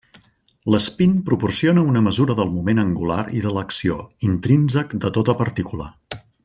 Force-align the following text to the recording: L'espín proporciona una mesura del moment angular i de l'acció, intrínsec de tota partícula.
L'espín 0.75 1.11
proporciona 1.27 1.83
una 1.91 2.01
mesura 2.07 2.37
del 2.41 2.51
moment 2.55 2.83
angular 2.87 3.21
i 3.41 3.45
de 3.47 3.55
l'acció, 3.59 4.01
intrínsec 4.33 5.01
de 5.05 5.17
tota 5.19 5.41
partícula. 5.45 5.93